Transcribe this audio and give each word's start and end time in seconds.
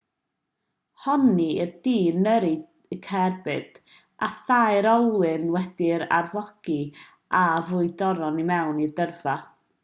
honnir 1.07 1.49
i'r 1.65 1.73
dyn 1.87 2.29
yrru 2.31 2.49
cerbyd 3.07 3.77
â 4.29 4.31
thair 4.47 4.87
olwyn 4.95 5.45
wedi'i 5.57 6.01
arfogi 6.21 6.79
a 7.43 7.45
ffrwydron 7.69 8.43
i 8.47 8.49
mewn 8.55 8.83
i 8.89 8.91
dyrfa 9.03 9.39